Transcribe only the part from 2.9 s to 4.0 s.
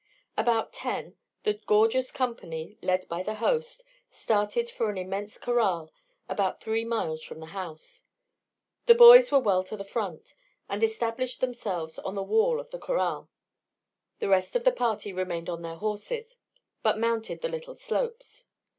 by the host,